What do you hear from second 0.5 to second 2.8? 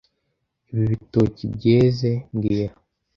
Ibi bitoki byeze mbwira